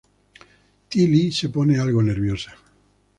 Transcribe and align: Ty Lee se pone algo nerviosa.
Ty 0.89 1.05
Lee 1.05 1.31
se 1.31 1.49
pone 1.49 1.79
algo 1.79 2.01
nerviosa. 2.01 2.57